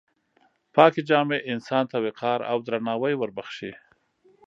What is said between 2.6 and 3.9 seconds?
درناوی وربښي.